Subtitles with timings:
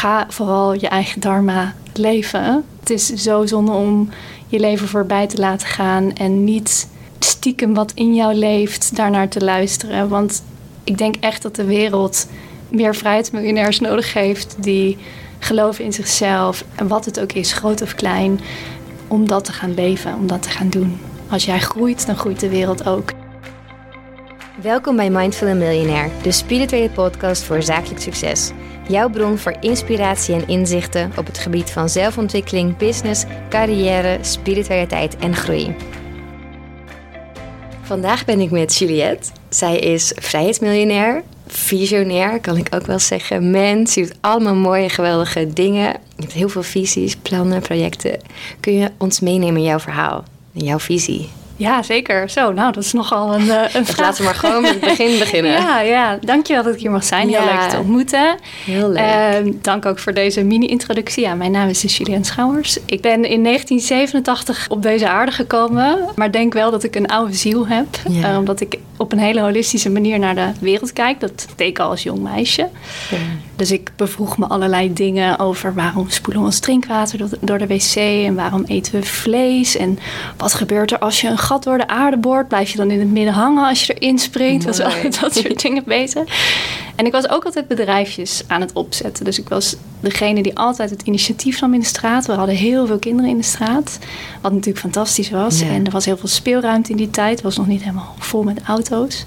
[0.00, 2.64] ga vooral je eigen dharma leven.
[2.80, 4.08] Het is zo zonde om
[4.46, 6.88] je leven voorbij te laten gaan en niet
[7.18, 10.08] stiekem wat in jou leeft daarnaar te luisteren.
[10.08, 10.42] Want
[10.84, 12.26] ik denk echt dat de wereld
[12.68, 14.96] meer vrijheidsmiljonairs nodig heeft die
[15.38, 18.40] geloven in zichzelf en wat het ook is, groot of klein,
[19.08, 21.00] om dat te gaan leven, om dat te gaan doen.
[21.28, 23.19] Als jij groeit, dan groeit de wereld ook.
[24.62, 28.50] Welkom bij Mindful Millionaire, de spirituele podcast voor zakelijk succes.
[28.88, 35.34] Jouw bron voor inspiratie en inzichten op het gebied van zelfontwikkeling, business, carrière, spiritualiteit en
[35.34, 35.74] groei.
[37.82, 39.30] Vandaag ben ik met Juliette.
[39.48, 43.50] Zij is vrijheidsmiljonair, visionair, kan ik ook wel zeggen.
[43.50, 45.92] Mens, ze doet allemaal mooie, geweldige dingen.
[46.16, 48.20] Je hebt heel veel visies, plannen, projecten.
[48.60, 51.28] Kun je ons meenemen in jouw verhaal, in jouw visie?
[51.60, 52.30] Ja, zeker.
[52.30, 53.98] Zo, nou, dat is nogal een, uh, een vraag.
[54.06, 55.52] Laten we maar gewoon met het begin beginnen.
[55.52, 57.28] ja, ja, dankjewel dat ik hier mag zijn.
[57.28, 58.36] Heel leuk te ontmoeten.
[58.64, 59.44] Heel leuk.
[59.44, 61.22] Uh, dank ook voor deze mini-introductie.
[61.22, 62.78] Ja, mijn naam is Julian Schouwers.
[62.86, 67.34] Ik ben in 1987 op deze aarde gekomen, maar denk wel dat ik een oude
[67.34, 67.86] ziel heb.
[68.08, 68.32] Ja.
[68.32, 71.20] Uh, omdat ik op een hele holistische manier naar de wereld kijk.
[71.20, 72.68] Dat deed ik al als jong meisje.
[73.10, 73.16] Ja.
[73.56, 77.58] Dus ik bevroeg me allerlei dingen over waarom spoelen we ons drinkwater door de, door
[77.58, 79.98] de wc en waarom eten we vlees en
[80.36, 82.98] wat gebeurt er als je een gat door de aarde boort, blijf je dan in
[82.98, 86.24] het midden hangen als je erin springt, al dat soort dingen bezig.
[86.96, 90.90] En ik was ook altijd bedrijfjes aan het opzetten, dus ik was degene die altijd
[90.90, 92.26] het initiatief nam in de straat.
[92.26, 93.98] We hadden heel veel kinderen in de straat,
[94.40, 95.66] wat natuurlijk fantastisch was Ja.
[95.66, 98.42] en er was heel veel speelruimte in die tijd, het was nog niet helemaal vol
[98.42, 99.24] met auto's.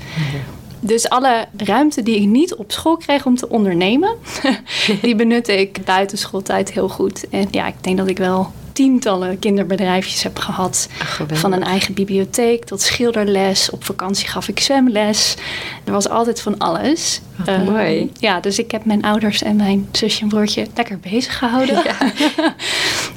[0.80, 4.16] Dus alle ruimte die ik niet op school kreeg om te ondernemen,
[5.02, 7.30] die benutte ik buiten schooltijd heel goed.
[7.30, 10.88] En ja, ik denk dat ik wel tientallen kinderbedrijfjes heb gehad.
[11.02, 11.22] Ach.
[11.34, 13.70] Van een eigen bibliotheek tot schilderles.
[13.70, 15.36] Op vakantie gaf ik zwemles.
[15.84, 17.22] Er was altijd van alles.
[17.36, 18.12] Wat Eh, mooi.
[18.20, 21.84] Ja, dus ik heb mijn ouders en mijn zusje en broertje lekker bezig gehouden.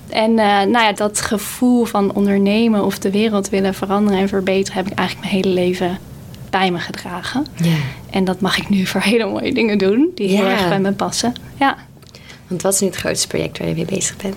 [0.08, 4.76] en eh, nou ja, dat gevoel van ondernemen of de wereld willen veranderen en verbeteren...
[4.82, 5.98] heb ik eigenlijk mijn hele leven
[6.50, 7.46] bij me gedragen.
[7.62, 7.74] Ja.
[8.10, 10.50] En dat mag ik nu voor hele mooie dingen doen, die heel Ja.
[10.50, 11.34] erg bij me passen.
[11.58, 11.76] Ja.
[12.46, 14.36] Want wat is nu het grootste project waar je mee bezig bent?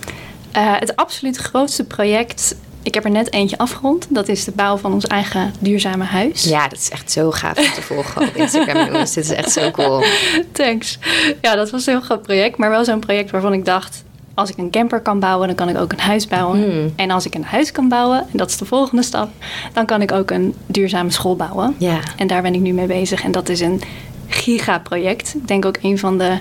[0.52, 4.08] Eh, het absoluut grootste project, ik heb er net eentje afgerond.
[4.10, 6.44] Dat is de bouw van ons eigen duurzame huis.
[6.44, 9.14] Ja, dat is echt zo gaaf om te volgen op Instagram, jongens.
[9.14, 10.04] Dit is echt zo cool.
[10.52, 10.98] Thanks.
[11.42, 14.04] Ja, dat was een heel groot project, maar wel zo'n project waarvan ik dacht...
[14.34, 16.64] als ik een camper kan bouwen, dan kan ik ook een huis bouwen.
[16.64, 16.94] Hmm.
[16.96, 19.30] En als ik een huis kan bouwen, en dat is de volgende stap...
[19.74, 21.76] dan kan ik ook een duurzame school bouwen.
[21.78, 22.00] Ja.
[22.18, 23.24] En daar ben ik nu mee bezig.
[23.24, 23.82] En dat is een
[24.28, 25.36] gigaproject.
[25.36, 26.38] Ik denk ook een van de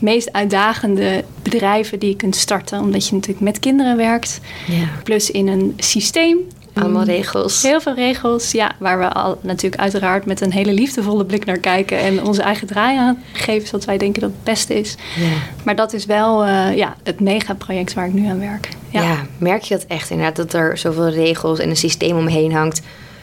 [0.00, 2.80] meest uitdagende bedrijven die je kunt starten.
[2.80, 4.40] Omdat je natuurlijk met kinderen werkt.
[4.66, 4.88] Ja.
[5.04, 6.38] Plus in een systeem.
[6.74, 7.62] Allemaal Mm, regels.
[7.62, 8.72] Heel veel regels, ja.
[8.78, 11.98] Waar we al natuurlijk uiteraard met een hele liefdevolle blik naar kijken.
[11.98, 14.96] En onze eigen draai aan geven, zodat wij denken dat het beste is.
[15.16, 15.28] Ja.
[15.64, 18.68] Maar dat is wel eh, ja, het megaproject waar ik nu aan werk.
[18.88, 19.02] Ja.
[19.02, 19.26] Ja.
[19.38, 22.80] merk je dat echt inderdaad dat er zoveel regels en een systeem omheen hangt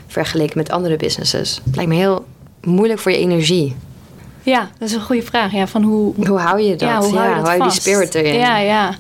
[0.07, 1.61] vergeleken met andere businesses?
[1.65, 2.25] Het lijkt me heel
[2.63, 3.75] moeilijk voor je energie.
[4.51, 5.51] Ja, dat is een goede vraag.
[5.51, 6.79] Ja, van hoe, Hoe hou je dat?
[6.89, 8.33] Ja, hoe hou je, die spirit erin?
[8.33, 8.95] Ja, ja.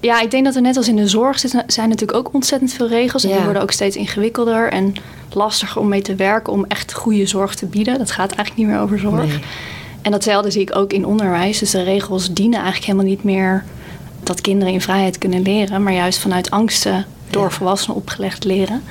[0.00, 2.72] Ja, ik denk dat er net als in de zorg zitten, zijn natuurlijk ook ontzettend
[2.72, 3.22] veel regels.
[3.22, 3.34] En Ja.
[3.34, 4.94] die worden ook steeds ingewikkelder en
[5.32, 7.98] lastiger om mee te werken, om echt goede zorg te bieden.
[7.98, 9.26] Dat gaat eigenlijk niet meer over zorg.
[9.26, 9.38] Nee.
[10.02, 11.58] En datzelfde zie ik ook in onderwijs.
[11.58, 13.64] Dus de regels dienen eigenlijk helemaal niet meer
[14.22, 17.50] dat kinderen in vrijheid kunnen leren, maar juist vanuit angsten door Ja.
[17.50, 18.82] volwassenen opgelegd leren.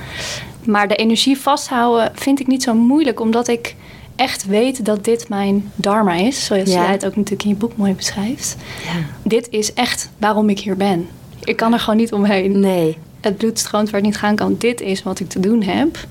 [0.64, 3.74] Maar de energie vasthouden vind ik niet zo moeilijk, omdat ik
[4.18, 6.44] echt weet dat dit mijn dharma is.
[6.44, 6.82] Zoals Ja.
[6.82, 8.56] jij het ook natuurlijk in je boek mooi beschrijft.
[8.84, 8.92] Ja.
[9.22, 11.08] Dit is echt waarom ik hier ben.
[11.44, 12.60] Ik kan er gewoon niet omheen.
[12.60, 12.96] Nee.
[13.20, 14.54] Het bloed stroomt waar het niet gaan kan.
[14.58, 16.06] Dit is wat ik te doen heb.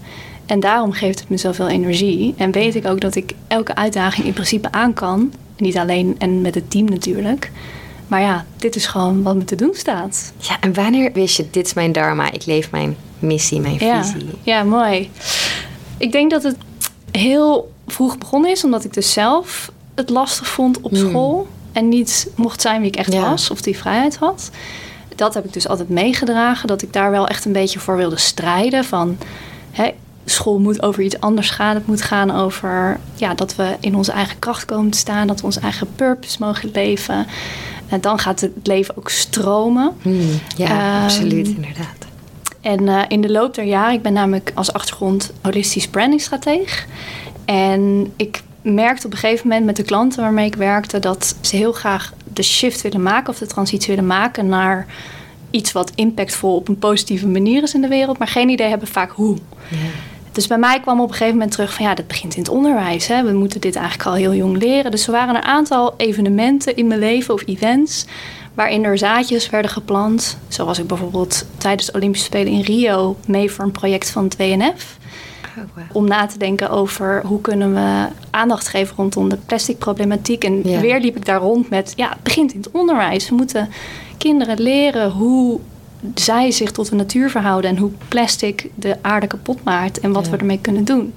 [0.46, 2.34] En daarom geeft het me zoveel energie.
[2.38, 5.34] En weet ik ook dat ik elke uitdaging in principe aan kan.
[5.58, 7.52] Niet alleen en met het team natuurlijk.
[8.08, 10.34] Maar ja, dit is gewoon wat me te doen staat.
[10.40, 14.04] Ja, en wanneer wist je, dit is mijn dharma, ik leef mijn missie, mijn Ja,
[14.04, 14.28] visie?
[14.44, 15.10] ja, mooi.
[15.98, 16.56] Ik denk dat het
[17.12, 21.10] heel vroeg begonnen is, omdat ik dus zelf het lastig vond op Hmm.
[21.10, 21.48] school.
[21.72, 23.30] En niet mocht zijn wie ik echt Ja.
[23.30, 24.50] was of die vrijheid had.
[25.16, 26.68] Dat heb ik dus altijd meegedragen.
[26.68, 28.86] Dat ik daar wel echt een beetje voor wilde strijden.
[28.86, 29.18] Van
[29.72, 29.90] hè,
[30.26, 31.76] school moet over iets anders gaan.
[31.76, 35.28] Het moet gaan over ja, dat we in onze eigen kracht komen te staan.
[35.28, 37.26] Dat we onze eigen purpose mogen leven.
[37.88, 39.92] En dan gaat het leven ook stromen.
[40.02, 41.86] Hmm, ja, Ehm, absoluut, inderdaad.
[42.62, 46.86] En eh, in de loop der jaren, ik ben namelijk als achtergrond holistisch brandingstrateeg.
[47.48, 51.56] En ik merkte op een gegeven moment met de klanten waarmee ik werkte dat ze
[51.56, 54.86] heel graag de shift willen maken of de transitie willen maken naar
[55.52, 58.88] iets wat impactvol op een positieve manier is in de wereld, maar geen idee hebben
[58.88, 59.38] vaak hoe.
[59.70, 59.78] Ja.
[60.32, 62.50] Dus bij mij kwam op een gegeven moment terug van ja, dat begint in het
[62.50, 63.08] onderwijs.
[63.08, 63.24] Hè.
[63.24, 64.92] We moeten dit eigenlijk al heel jong leren.
[64.92, 68.06] Dus er waren een aantal evenementen in mijn leven of events
[68.54, 70.38] waarin er zaadjes werden geplant.
[70.48, 74.24] Zo was ik bijvoorbeeld tijdens de Olympische Spelen in Rio mee voor een project van
[74.24, 74.97] het WNF.
[75.92, 80.44] Om na te denken over hoe kunnen we aandacht geven rondom de plasticproblematiek.
[80.44, 80.80] En Ja.
[80.80, 83.30] weer liep ik daar rond met, ja, het begint in het onderwijs.
[83.30, 83.70] We moeten
[84.18, 85.60] kinderen leren hoe
[86.16, 90.26] zij zich tot de natuur verhouden en hoe plastic de aarde kapot maakt en wat
[90.26, 90.32] Ja.
[90.32, 91.14] we ermee kunnen doen.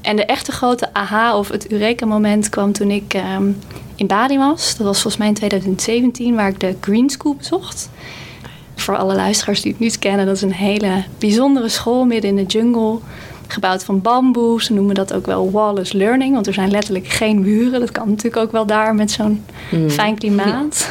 [0.00, 3.50] En de echte grote aha of het Eureka-moment kwam toen ik ehm,
[3.94, 4.76] in Bali was.
[4.76, 7.90] Dat was volgens mij in 2017, waar ik de Green School bezocht.
[8.74, 12.36] Voor alle luisteraars die het niet kennen, dat is een hele bijzondere school midden in
[12.36, 12.98] de jungle.
[13.46, 14.62] Gebouwd van bamboe.
[14.62, 17.80] Ze noemen dat ook wel wallless learning, want er zijn letterlijk geen muren.
[17.80, 19.90] Dat kan natuurlijk ook wel daar met zo'n Hmm.
[19.90, 20.88] fijn klimaat.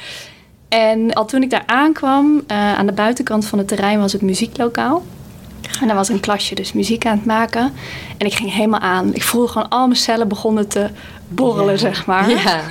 [0.68, 4.22] en al toen ik daar aankwam, eh, aan de buitenkant van het terrein was het
[4.22, 5.02] muzieklokaal.
[5.80, 7.72] En daar was een klasje dus muziek aan het maken.
[8.16, 9.14] En ik ging helemaal aan.
[9.14, 10.88] Ik voelde gewoon al mijn cellen begonnen te
[11.28, 11.78] borrelen, Ja.
[11.78, 12.30] zeg maar.
[12.30, 12.60] Ja.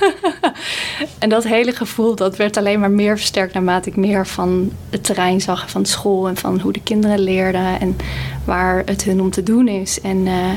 [1.18, 5.04] En dat hele gevoel, dat werd alleen maar meer versterkt naarmate ik meer van het
[5.04, 7.96] terrein zag, van school en van hoe de kinderen leerden en
[8.44, 10.00] waar het hun om te doen is.
[10.00, 10.50] En eh,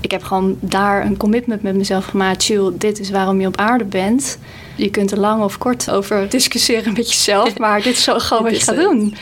[0.00, 2.44] ik heb gewoon daar een commitment met mezelf gemaakt.
[2.44, 4.38] Chill, dit is waarom je op aarde bent.
[4.74, 8.42] Je kunt er lang of kort over discussiëren met jezelf, maar dit is zo gewoon
[8.42, 9.14] wat je gaat doen.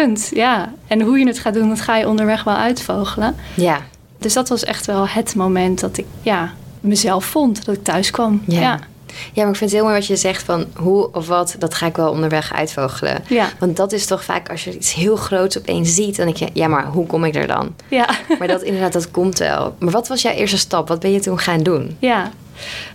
[0.00, 0.72] Punt, ja.
[0.86, 3.34] En hoe je het gaat doen, dat ga je onderweg wel uitvogelen.
[3.54, 3.80] ja.
[4.18, 8.10] Dus dat was echt wel het moment dat ik ja, mezelf vond, dat ik thuis
[8.10, 8.42] kwam.
[8.46, 8.60] Ja.
[8.60, 8.78] ja.
[9.32, 11.74] Ja, maar ik vind het heel mooi wat je zegt van hoe of wat, dat
[11.74, 13.24] ga ik wel onderweg uitvogelen.
[13.28, 13.48] Ja.
[13.58, 16.48] Want dat is toch vaak als je iets heel groots opeens ziet, dan denk je,
[16.52, 17.74] ja, maar hoe kom ik er dan?
[17.88, 18.08] ja.
[18.38, 19.74] Maar dat inderdaad, dat komt wel.
[19.78, 20.88] Maar wat was jouw eerste stap?
[20.88, 21.96] Wat ben je toen gaan doen?
[21.98, 22.30] Ja,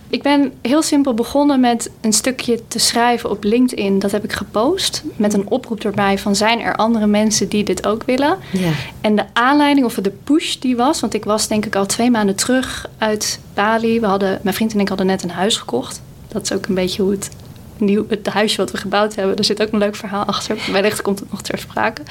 [0.08, 3.98] ik ben heel simpel begonnen met een stukje te schrijven op LinkedIn.
[3.98, 7.86] Dat heb ik gepost met een oproep erbij van zijn er andere mensen die dit
[7.86, 8.36] ook willen.
[8.52, 8.70] Ja.
[9.00, 12.10] En de aanleiding of de push die was, want ik was denk ik al twee
[12.10, 14.00] maanden terug uit Bali.
[14.00, 16.02] We hadden, mijn vriend en ik hadden net een huis gekocht.
[16.28, 17.30] Dat is ook een beetje hoe het,
[17.76, 19.36] nieuw, het huisje wat we gebouwd hebben.
[19.36, 20.58] Er zit ook een leuk verhaal achter.
[20.72, 22.02] Wellicht komt het nog ter sprake.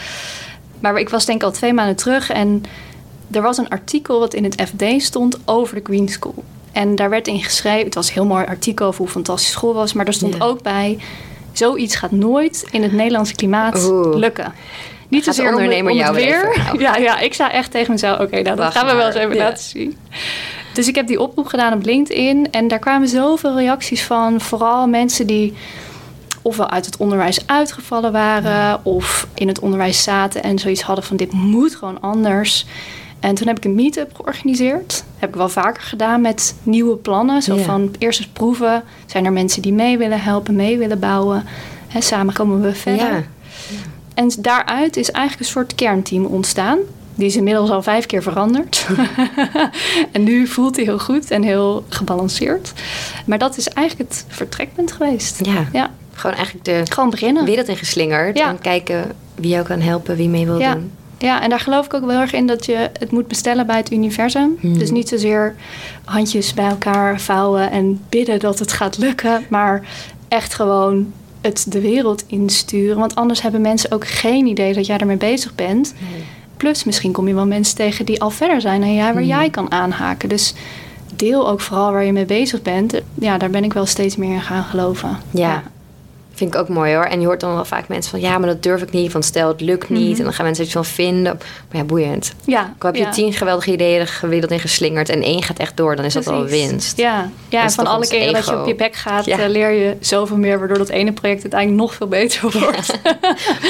[0.80, 2.64] Maar ik was denk ik al twee maanden terug en
[3.32, 6.44] er was een artikel wat in het FD stond over de Green School.
[6.72, 9.74] En daar werd in geschreven, het was een heel mooi artikel over hoe fantastisch school
[9.74, 10.46] was, maar er stond Ja.
[10.46, 10.98] ook bij,
[11.52, 14.16] zoiets gaat nooit in het Nederlandse klimaat Oeh.
[14.18, 14.54] lukken.
[15.08, 16.80] Niet Gaat de zozeer om het, ondernemer om het jou weer even?
[16.86, 19.36] Ja, ja, ik zei echt tegen mezelf, oké, nou, dat gaan we wel eens even
[19.36, 19.44] Ja.
[19.44, 19.98] laten zien.
[20.74, 24.88] Dus ik heb die oproep gedaan op LinkedIn en daar kwamen zoveel reacties van, vooral
[24.88, 25.54] mensen die
[26.42, 31.18] ofwel uit het onderwijs uitgevallen waren of in het onderwijs zaten en zoiets hadden van
[31.18, 32.66] dit moet gewoon anders.
[33.20, 35.04] En toen heb ik een meet-up georganiseerd.
[35.18, 37.42] Heb ik wel vaker gedaan met nieuwe plannen.
[37.42, 37.64] Zo Ja.
[37.64, 38.84] van eerst eens proeven.
[39.06, 41.44] Zijn er mensen die mee willen helpen, mee willen bouwen?
[41.88, 43.14] Hè, samen komen we verder.
[43.14, 43.24] Ja.
[44.14, 46.78] En daaruit is eigenlijk een soort kernteam ontstaan.
[47.16, 48.88] Die is inmiddels al vijf keer veranderd.
[50.12, 52.74] en nu voelt hij heel goed en heel gebalanceerd.
[53.26, 55.46] Maar dat is eigenlijk het vertrekpunt geweest.
[55.46, 55.66] Ja.
[55.72, 57.46] Ja, Gewoon eigenlijk de gewoon beginnen.
[57.46, 58.38] wereld in geslingerd.
[58.38, 58.50] Ja.
[58.50, 60.74] En kijken wie jou kan helpen, wie mee wil Ja.
[60.74, 60.92] doen.
[61.20, 63.66] Ja, en daar geloof ik ook wel heel erg in dat je het moet bestellen
[63.68, 64.58] bij het universum.
[64.60, 64.78] Hmm.
[64.78, 65.56] Dus niet zozeer
[66.04, 69.84] handjes bij elkaar vouwen en bidden dat het gaat lukken, maar
[70.28, 72.98] echt gewoon het de wereld insturen.
[72.98, 75.94] Want anders hebben mensen ook geen idee dat jij ermee bezig bent.
[76.58, 79.32] Plus, misschien kom je wel mensen tegen die al verder zijn dan jij, waar Hmm.
[79.32, 80.30] jij kan aanhaken.
[80.30, 80.54] Dus
[81.16, 83.02] deel ook vooral waar je mee bezig bent.
[83.14, 85.18] Ja, daar ben ik wel steeds meer in gaan geloven.
[85.32, 85.64] Ja.
[86.40, 87.04] Vind ik ook mooi hoor.
[87.04, 89.12] En je hoort dan wel vaak mensen van ja, maar dat durf ik niet.
[89.12, 90.10] Want stel het lukt niet.
[90.10, 90.18] Mhm.
[90.18, 91.40] En dan gaan mensen iets van vinden.
[91.72, 92.34] Maar ja, boeiend.
[92.46, 93.10] Ja, Ik heb je ja.
[93.10, 95.10] tien geweldige ideeën de wereld in geslingerd.
[95.10, 95.96] En één gaat echt door.
[95.96, 96.98] Dan is dat al winst.
[96.98, 99.38] Ja, ja en van alle keren dat je op je bek gaat, Ja.
[99.40, 102.90] eh, leer je zoveel meer, waardoor dat ene project uiteindelijk nog veel beter wordt.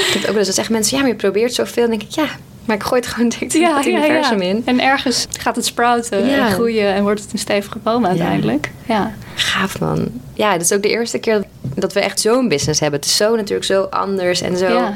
[0.06, 1.82] Ik heb ook wel eens dat zeggen mensen, ja, maar je probeert zoveel.
[1.88, 2.26] Dan denk ik, ja,
[2.64, 4.62] maar ik gooi het gewoon direct in het universum in.
[4.64, 6.46] En ergens gaat het sprouten Ja.
[6.46, 8.70] en groeien en wordt het een stevige boom uiteindelijk.
[8.86, 9.12] Ja.
[9.34, 10.08] Gaaf man.
[10.34, 11.42] Ja, het is ook de eerste keer
[11.80, 13.00] dat- we echt zo'n business hebben.
[13.00, 14.94] Het is zo natuurlijk zo anders en zo Ja.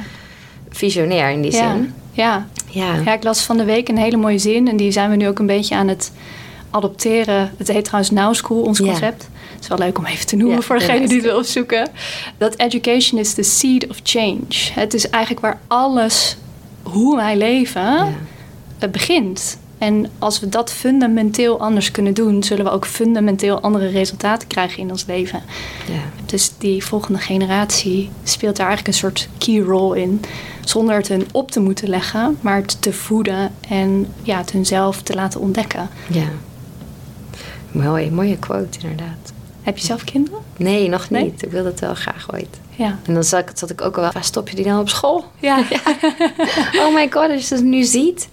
[0.71, 1.73] visionair in die Ja.
[1.73, 1.95] zin.
[2.13, 2.47] Ja.
[2.71, 2.95] Ja.
[3.05, 5.29] ja, ik las van de week een hele mooie zin en die zijn we nu
[5.29, 6.13] ook een beetje aan het
[6.71, 7.53] adopteren.
[7.59, 8.85] Het heet trouwens Now School, ons Ja.
[8.85, 9.29] concept.
[9.55, 11.37] Het is wel leuk om even te noemen Ja, voor degene ja, die het wil
[11.39, 11.91] opzoeken.
[12.39, 14.45] Dat education is the seed of change.
[14.73, 16.37] Het is eigenlijk waar alles,
[16.83, 18.15] hoe wij leven,
[18.91, 19.59] begint.
[19.79, 24.79] En als we dat fundamenteel anders kunnen doen, zullen we ook fundamenteel andere resultaten krijgen
[24.79, 25.43] in ons leven.
[25.87, 26.01] Ja.
[26.27, 30.21] Dus die volgende generatie speelt daar eigenlijk een soort key role in.
[30.65, 35.03] Zonder het hun op te moeten leggen, maar het te voeden en ja, het hunzelf
[35.03, 35.89] te laten ontdekken.
[36.09, 36.29] ja.
[37.73, 39.33] Mooi, mooie quote inderdaad.
[39.63, 40.39] Heb je zelf kinderen?
[40.57, 41.21] Nee, nog niet.
[41.21, 41.35] Nee?
[41.39, 42.61] Ik wil dat wel graag ooit.
[42.71, 42.99] Ja.
[43.07, 44.89] En dan zat ik, zat ik ook al wel, waar stop je die dan op
[44.89, 45.25] school?
[45.41, 45.59] Ja,
[46.87, 48.29] Oh my god, als je dat nu ziet.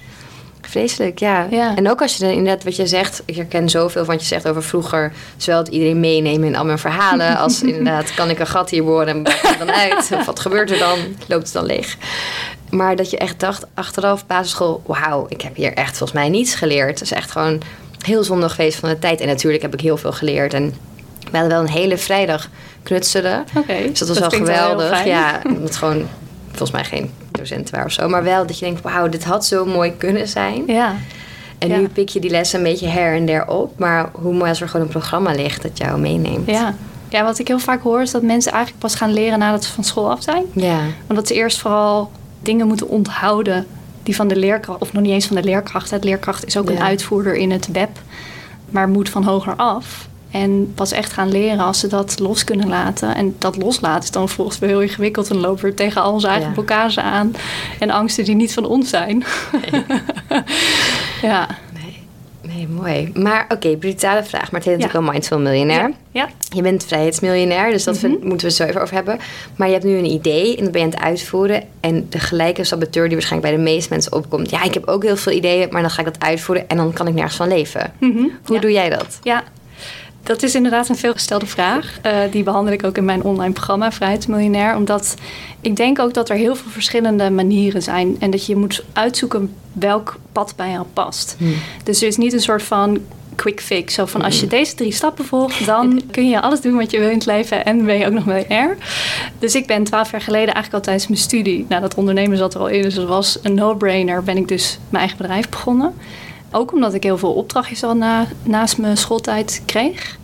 [0.71, 1.47] Vreselijk, ja.
[1.49, 1.75] Ja.
[1.75, 4.27] En ook als je dan inderdaad wat je zegt, ik herken zoveel van wat je
[4.27, 8.39] zegt over vroeger, zowel het iedereen meenemen in al mijn verhalen, als inderdaad, kan ik
[8.39, 10.09] een gat hier boren en het dan uit?
[10.13, 10.97] Of wat gebeurt er dan?
[11.27, 11.97] Loopt het dan leeg?
[12.69, 16.55] Maar dat je echt dacht, achteraf basisschool, wauw, ik heb hier echt volgens mij niets
[16.55, 16.89] geleerd.
[16.89, 17.61] Het is echt gewoon
[18.05, 19.21] heel zonde geweest van de tijd.
[19.21, 20.53] En natuurlijk heb ik heel veel geleerd.
[20.53, 20.73] En
[21.31, 22.49] we hadden wel een hele vrijdag
[22.83, 23.45] knutselen.
[23.67, 24.89] Dus dat was dat wel wel geweldig.
[24.89, 25.07] fijn.
[25.07, 26.07] ja, het gewoon
[26.47, 28.09] volgens mij geen docenten waren of zo.
[28.09, 30.63] Maar wel dat je denkt, wauw, dit had zo mooi kunnen zijn.
[30.67, 30.95] Ja,
[31.57, 31.77] En Ja.
[31.77, 33.79] nu pik je die lessen een beetje her en der op.
[33.79, 36.49] Maar hoe mooi als er gewoon een programma ligt dat jou meeneemt.
[36.49, 36.75] ja.
[37.09, 39.71] Ja, wat ik heel vaak hoor is dat mensen eigenlijk pas gaan leren nadat ze
[39.71, 40.43] van school af zijn.
[40.53, 43.67] Ja, Omdat ze eerst vooral dingen moeten onthouden
[44.03, 45.89] die van de leerkracht, of nog niet eens van de leerkracht.
[45.89, 47.89] De leerkracht is ook een uitvoerder in het web,
[48.69, 50.07] maar moet van hoger af.
[50.31, 53.15] En pas echt gaan leren als ze dat los kunnen laten.
[53.15, 55.29] En dat loslaten is dan volgens mij heel ingewikkeld.
[55.29, 56.53] En lopen we tegen al onze eigen Ja.
[56.53, 57.33] blokkades aan.
[57.79, 59.23] En angsten die niet van ons zijn.
[61.21, 61.47] ja.
[61.73, 62.03] nee,
[62.53, 63.11] nee, mooi.
[63.13, 64.51] Maar oké, brutale vraag.
[64.51, 64.85] Maar het heet Ja.
[64.85, 65.81] natuurlijk wel Mindful Miljonair.
[65.89, 65.91] Ja.
[66.11, 66.29] ja.
[66.55, 68.11] Je bent vrijheidsmiljonair, dus dat Mhm.
[68.21, 69.19] moeten we zo even over hebben.
[69.55, 71.63] Maar je hebt nu een idee en dat ben je aan het uitvoeren.
[71.79, 74.49] En de gelijke saboteur die waarschijnlijk bij de meeste mensen opkomt.
[74.49, 76.93] Ja, ik heb ook heel veel ideeën, maar dan ga ik dat uitvoeren en dan
[76.93, 77.93] kan ik nergens van leven.
[77.99, 78.23] Mhm.
[78.45, 79.19] Hoe doe jij dat?
[79.23, 79.43] Ja,
[80.23, 81.99] dat is inderdaad een veelgestelde vraag.
[82.01, 84.75] Eh, die behandel ik ook in mijn online programma Vrijheidsmiljonair.
[84.75, 85.15] Omdat
[85.61, 88.15] ik denk ook dat er heel veel verschillende manieren zijn.
[88.19, 91.37] En dat je moet uitzoeken welk pad bij jou past.
[91.83, 92.99] Dus er is niet een soort van
[93.35, 93.93] quick fix.
[93.93, 96.99] Zo van als je deze drie stappen volgt, dan kun je alles doen wat je
[96.99, 97.65] wil in het leven.
[97.65, 98.77] En ben je ook nog miljonair.
[99.39, 101.65] Dus ik ben twaalf jaar geleden eigenlijk al tijdens mijn studie.
[101.69, 102.81] Nou, dat ondernemen zat er al in.
[102.81, 104.23] Dus dat was een no-brainer.
[104.23, 105.93] Ben ik dus mijn eigen bedrijf begonnen.
[106.51, 110.19] Ook omdat ik heel veel opdrachtjes al na, naast mijn schooltijd kreeg.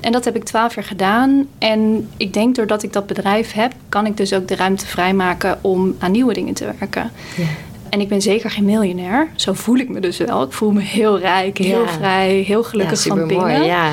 [0.00, 1.46] En dat heb ik twaalf jaar gedaan.
[1.58, 5.58] En ik denk doordat ik dat bedrijf heb, kan ik dus ook de ruimte vrijmaken
[5.60, 7.10] om aan nieuwe dingen te werken.
[7.36, 7.44] Ja.
[7.88, 9.28] En ik ben zeker geen miljonair.
[9.36, 10.42] Zo voel ik me dus wel.
[10.42, 11.88] Ik voel me heel rijk, heel Ja.
[11.88, 13.64] vrij, heel gelukkig van binnen.
[13.64, 13.90] Ja.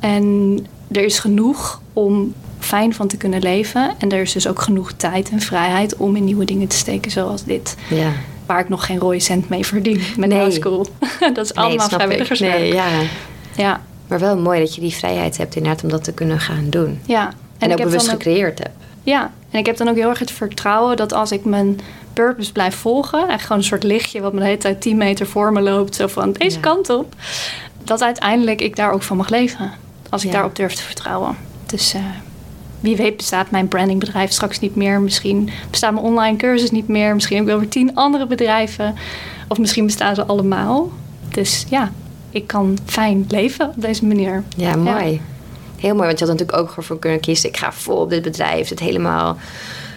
[0.00, 0.58] En
[0.90, 3.94] er is genoeg om fijn van te kunnen leven.
[3.98, 7.10] En er is dus ook genoeg tijd en vrijheid om in nieuwe dingen te steken
[7.10, 7.76] zoals dit.
[7.88, 8.12] ja.
[8.50, 10.38] Waar ik nog geen rode cent mee verdien met Nee.
[10.38, 10.50] nee.
[10.50, 10.86] school.
[11.34, 11.92] dat is allemaal ik.
[11.92, 12.58] vrijwilligerswerk.
[12.58, 12.86] Nee, ja.
[13.56, 16.66] Ja, Maar wel mooi dat je die vrijheid hebt inderdaad om dat te kunnen gaan
[16.70, 17.00] doen.
[17.06, 17.28] ja.
[17.58, 18.76] En, ik ook heb bewust ook- gecreëerd hebt.
[19.02, 21.80] Ja, en ik heb dan ook heel erg het vertrouwen dat als ik mijn
[22.12, 25.26] purpose blijf volgen, eigenlijk gewoon een soort lichtje wat me de hele tijd 10 meter
[25.26, 26.60] voor me loopt, zo van deze Ja.
[26.62, 27.14] kant op,
[27.84, 29.72] dat uiteindelijk ik daar ook van mag leven.
[30.08, 30.34] Als ik Ja.
[30.34, 31.36] daarop durf te vertrouwen.
[31.66, 32.00] Dus eh,
[32.80, 35.00] wie weet bestaat mijn brandingbedrijf straks niet meer.
[35.00, 37.14] Misschien bestaat mijn online cursus niet meer.
[37.14, 38.94] Misschien heb ik wel weer tien andere bedrijven.
[39.48, 40.90] Of misschien bestaan ze allemaal.
[41.28, 41.92] Dus ja,
[42.30, 44.42] ik kan fijn leven op deze manier.
[44.56, 45.20] Ja, mooi.
[45.76, 47.48] Heel mooi, want je had natuurlijk ook voor kunnen kiezen.
[47.48, 49.36] Ik ga vol op dit bedrijf, het helemaal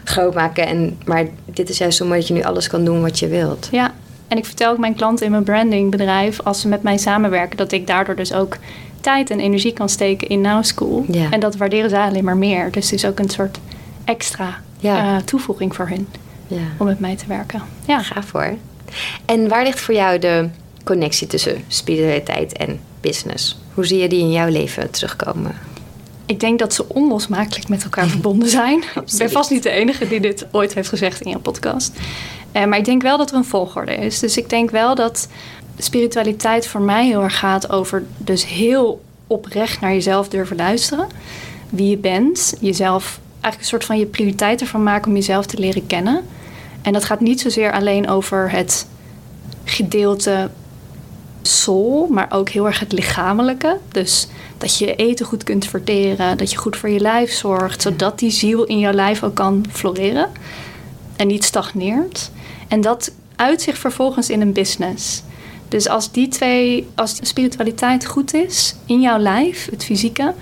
[0.04, 0.68] groot maken.
[0.68, 3.28] En, maar dit is juist zo mooi dat je nu alles kan doen wat je
[3.28, 3.68] wilt.
[3.72, 3.94] Ja,
[4.28, 7.72] en ik vertel ook mijn klanten in mijn brandingbedrijf, als ze met mij samenwerken, dat
[7.72, 8.58] ik daardoor dus ook
[9.04, 11.06] tijd en energie kan steken in Now School.
[11.08, 11.30] Ja.
[11.30, 12.72] En dat waarderen ze alleen maar meer.
[12.72, 13.60] Dus het is ook een soort
[14.06, 15.16] extra Ja.
[15.18, 16.08] eh, toevoeging voor hun
[16.48, 17.62] Ja, om met mij te werken.
[17.86, 18.54] Ja, gaaf hoor.
[19.26, 20.50] En waar ligt voor jou de
[20.84, 23.58] connectie tussen spiritualiteit en business?
[23.74, 25.56] Hoe zie je die in jouw leven terugkomen?
[26.26, 28.84] ik denk dat ze onlosmakelijk met elkaar verbonden zijn.
[29.12, 31.92] ik ben vast niet de enige die dit ooit heeft gezegd in je podcast.
[32.52, 34.20] Eh, maar ik denk wel dat er een volgorde is.
[34.20, 35.28] Dus ik denk wel dat
[35.78, 41.08] spiritualiteit voor mij heel erg gaat over dus heel oprecht naar jezelf durven luisteren.
[41.70, 45.60] Wie je bent, jezelf eigenlijk een soort van je prioriteit ervan maken om jezelf te
[45.60, 46.22] leren kennen.
[46.82, 48.88] En dat gaat niet zozeer alleen over het
[49.64, 50.50] gedeelte
[51.42, 53.78] soul, maar ook heel erg het lichamelijke.
[53.92, 54.28] Dus
[54.58, 58.32] dat je eten goed kunt verteren, dat je goed voor je lijf zorgt, zodat die
[58.32, 60.30] ziel in jouw lijf ook kan floreren
[61.16, 62.32] en niet stagneert.
[62.68, 65.24] En dat uit zich vervolgens in een business.
[65.74, 70.34] Dus als die twee, als de spiritualiteit goed is in jouw lijf, het fysieke,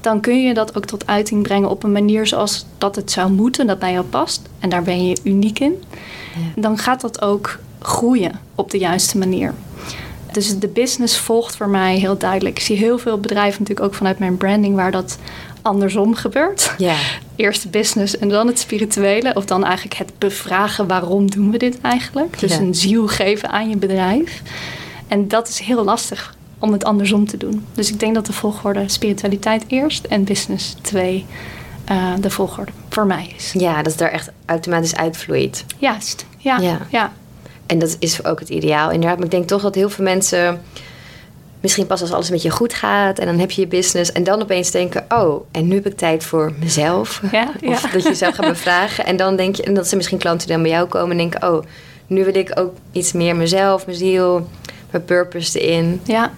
[0.00, 3.30] dan kun je dat ook tot uiting brengen op een manier zoals dat het zou
[3.30, 4.42] moeten, dat bij jou past.
[4.58, 5.82] En daar ben je uniek in.
[6.34, 6.60] Ja.
[6.60, 9.54] Dan gaat dat ook groeien op de juiste manier.
[10.32, 12.56] Dus de business volgt voor mij heel duidelijk.
[12.58, 15.18] Ik zie heel veel bedrijven natuurlijk ook vanuit mijn branding waar dat
[15.62, 16.74] andersom gebeurt.
[16.78, 16.94] Ja,
[17.36, 19.34] Eerst de business en dan het spirituele.
[19.34, 22.38] Of dan eigenlijk het bevragen waarom doen we dit eigenlijk.
[22.38, 22.60] Dus Ja.
[22.60, 24.42] een ziel geven aan je bedrijf.
[25.08, 27.66] En dat is heel lastig om het andersom te doen.
[27.74, 31.26] Dus ik denk dat de volgorde spiritualiteit eerst en business twee
[31.84, 33.52] eh, de volgorde voor mij is.
[33.52, 35.64] ja, dat het er echt automatisch uitvloeit.
[35.78, 36.58] Juist, ja.
[36.58, 36.78] Ja.
[36.90, 37.12] ja.
[37.66, 39.16] En dat is ook het ideaal inderdaad.
[39.16, 40.62] Maar ik denk toch dat heel veel mensen...
[41.60, 44.12] Misschien pas als alles een beetje goed gaat en dan heb je je business...
[44.12, 47.22] en dan opeens denken, oh, en nu heb ik tijd voor mezelf.
[47.32, 47.90] Ja, Of ja.
[47.92, 49.06] dat je jezelf gaat bevragen.
[49.06, 51.16] En dan denk je, en dat zijn misschien klanten die dan bij jou komen en
[51.16, 51.52] denken...
[51.52, 51.64] oh,
[52.06, 54.48] nu wil ik ook iets meer mezelf, mijn ziel,
[54.90, 56.00] mijn purpose erin.
[56.04, 56.32] Ja.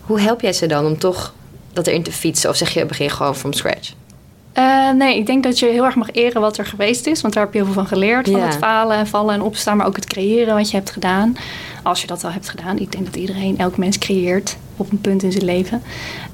[0.00, 1.34] Hoe help jij ze dan om toch
[1.72, 2.50] dat erin te fietsen?
[2.50, 3.92] Of zeg je begin gewoon from scratch?
[4.58, 7.20] Uh, nee, ik denk dat je heel erg mag eren wat er geweest is.
[7.20, 8.28] Want daar heb je heel veel van geleerd.
[8.30, 8.46] Van Ja.
[8.46, 9.76] het falen en vallen en opstaan.
[9.76, 11.36] Maar ook het creëren wat je hebt gedaan.
[11.82, 12.78] Als je dat al hebt gedaan.
[12.78, 15.82] Ik denk dat iedereen, elk mens creëert op een punt in zijn leven.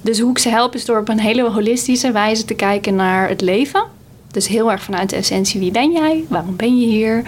[0.00, 3.28] Dus hoe ik ze help is door op een hele holistische wijze te kijken naar
[3.28, 3.84] het leven.
[4.30, 5.60] Dus heel erg vanuit de essentie.
[5.60, 6.24] Wie ben jij?
[6.28, 7.22] Waarom ben je hier?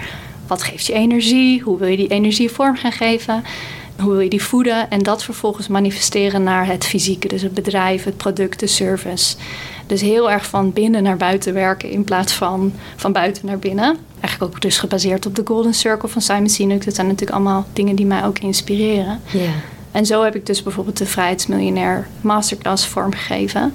[0.47, 1.61] Wat geeft je energie?
[1.61, 3.43] Hoe wil je die energie vorm gaan geven?
[3.99, 4.89] Hoe wil je die voeden?
[4.89, 7.27] En dat vervolgens manifesteren naar het fysieke.
[7.27, 9.35] Dus het bedrijf, het product, de service.
[9.87, 13.97] Dus heel erg van binnen naar buiten werken in plaats van van buiten naar binnen.
[14.19, 16.85] Eigenlijk ook dus gebaseerd op de Golden Circle van Simon Sinek.
[16.85, 19.21] Dat zijn natuurlijk allemaal dingen die mij ook inspireren.
[19.31, 19.49] Ja.
[19.91, 23.73] En zo heb ik dus bijvoorbeeld de Vrijheidsmiljonair Masterclass vormgegeven.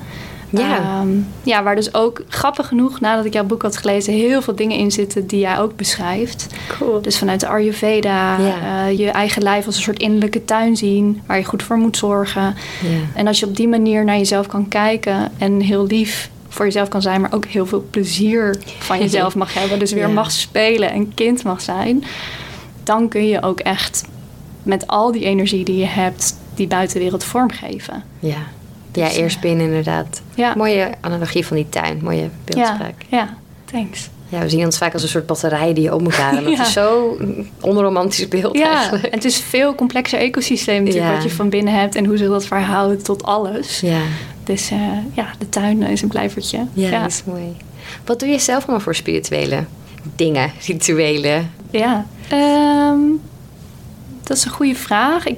[0.60, 0.78] Ja.
[0.78, 1.08] Ehm,
[1.42, 4.78] ja, waar dus ook grappig genoeg, nadat ik jouw boek had gelezen, heel veel dingen
[4.78, 6.46] in zitten die jij ook beschrijft.
[6.78, 7.02] Cool.
[7.02, 8.86] Dus vanuit de Ayurveda, Ja.
[8.86, 11.96] eh, je eigen lijf als een soort innerlijke tuin zien, waar je goed voor moet
[11.96, 12.42] zorgen.
[12.42, 12.88] Ja.
[13.14, 16.88] En als je op die manier naar jezelf kan kijken en heel lief voor jezelf
[16.88, 20.12] kan zijn, maar ook heel veel plezier van jezelf mag hebben, dus weer Ja.
[20.14, 22.04] mag spelen en kind mag zijn,
[22.82, 24.04] dan kun je ook echt
[24.62, 28.02] met al die energie die je hebt, die buitenwereld vormgeven.
[28.18, 28.36] Ja.
[28.94, 30.22] Ja, Dus, eerst eh, binnen inderdaad.
[30.34, 30.52] Ja.
[30.56, 32.00] Mooie analogie van die tuin.
[32.02, 32.94] Mooie beeldspraak.
[33.08, 34.08] Ja, ja, thanks.
[34.28, 36.44] Ja, we zien ons vaak als een soort batterij die je op moet laden.
[36.44, 36.62] Dat Ja.
[36.62, 39.04] is zo'n onromantisch beeld Ja, eigenlijk.
[39.04, 42.28] en het is veel complexer ecosysteem natuurlijk wat je van binnen hebt en hoe zich
[42.28, 43.80] dat verhoudt tot alles.
[43.80, 44.00] Ja,
[44.44, 44.78] Dus eh,
[45.12, 46.66] ja, de tuin is een blijvertje.
[46.72, 47.56] ja, dat is mooi.
[48.04, 49.64] Wat doe je zelf allemaal voor spirituele
[50.16, 51.50] dingen, rituelen?
[51.70, 52.98] Ja, ehm,
[54.22, 55.26] dat is een goede vraag.
[55.26, 55.36] Ik,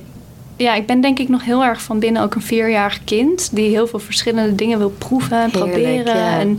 [0.57, 3.49] ja, ik ben denk ik nog heel erg van binnen ook een vierjarig kind...
[3.53, 6.17] die heel veel verschillende dingen wil proeven en Heerlijk, proberen.
[6.17, 6.39] ja.
[6.39, 6.59] En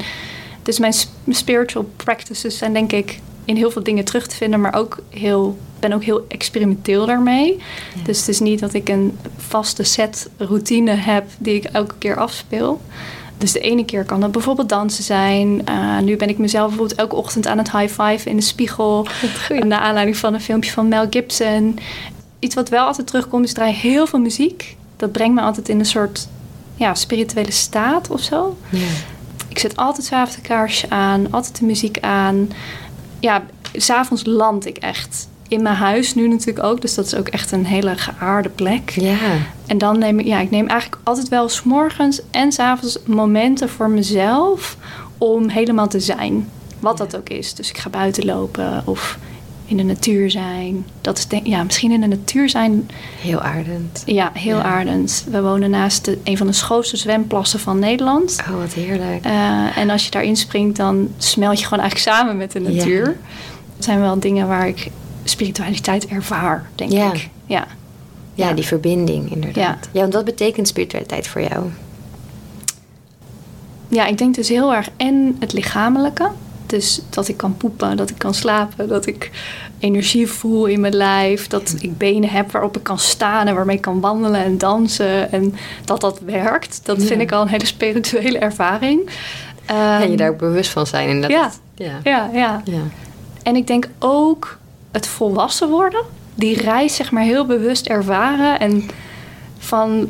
[0.64, 4.62] dus mijn sp- spiritual practices zijn denk ik in heel veel dingen terug te vinden...
[4.62, 7.60] maar ook heel, ben ook heel experimenteel daarmee.
[8.04, 11.26] Dus het is niet dat ik een vaste set routine heb...
[11.38, 12.82] die ik elke keer afspeel...
[13.38, 15.62] Dus de ene keer kan dat bijvoorbeeld dansen zijn.
[15.70, 19.08] Uh, nu ben ik mezelf bijvoorbeeld elke ochtend aan het high five in de spiegel.
[19.66, 21.80] Naar aanleiding van een filmpje van Mel Gibson.
[22.40, 24.76] Iets wat wel altijd terugkomt is draai heel veel muziek.
[24.96, 26.28] Dat brengt me altijd in een soort
[26.76, 28.58] ja, spirituele staat of zo.
[29.48, 32.50] Ik zet altijd s'avonds een kaarsje aan, altijd de muziek aan.
[33.20, 35.28] Ja, s'avonds land ik echt.
[35.48, 36.82] In mijn huis nu natuurlijk ook.
[36.82, 38.90] Dus dat is ook echt een hele geaarde plek.
[38.90, 39.18] Ja.
[39.68, 42.98] En dan neem ik, ja, ik neem eigenlijk altijd wel s morgens en s avonds
[43.06, 44.78] momenten voor mezelf
[45.18, 46.50] om helemaal te zijn.
[46.80, 47.54] Wat dat ook is.
[47.54, 49.18] Dus ik ga buiten lopen of
[49.68, 50.86] in de natuur zijn.
[51.02, 52.90] Dat is denk, ja, misschien in de natuur zijn,
[53.22, 54.04] Heel aardend.
[54.06, 54.64] ja, heel Ja.
[54.64, 55.26] aardend.
[55.32, 58.38] We wonen naast de, een van de schoonste zwemplassen van Nederland.
[58.50, 59.26] Oh, wat heerlijk.
[59.26, 62.70] Eh, en als je daarin springt, dan smelt je gewoon eigenlijk samen met de Ja.
[62.70, 63.04] natuur.
[63.76, 64.92] Dat zijn wel dingen waar ik
[65.24, 67.14] spiritualiteit ervaar, denk Ja.
[67.14, 67.30] ik.
[67.46, 67.68] Ja.
[68.34, 68.54] ja, ja.
[68.54, 69.90] die verbinding inderdaad.
[69.92, 70.02] Ja.
[70.02, 71.66] want wat betekent spiritualiteit voor jou?
[73.90, 76.30] Ja, ik denk dus heel erg en het lichamelijke.
[76.68, 79.32] Dus dat ik kan poepen, dat ik kan slapen, dat ik
[79.80, 81.48] energie voel in mijn lijf.
[81.48, 85.32] Dat ik benen heb waarop ik kan staan en waarmee ik kan wandelen en dansen.
[85.32, 86.80] En dat dat werkt.
[86.84, 87.20] Dat vind Ja.
[87.20, 89.10] ik al een hele spirituele ervaring.
[89.66, 91.10] en Ehm, je daar ook bewust van zijn.
[91.10, 91.44] En dat ja.
[91.44, 92.00] het- ja.
[92.04, 92.62] Ja, ja.
[92.66, 92.82] ja.
[93.44, 94.58] En ik denk ook
[94.92, 96.02] het volwassen worden.
[96.36, 98.60] Die reis zeg maar heel bewust ervaren.
[98.60, 98.90] En
[99.58, 100.10] van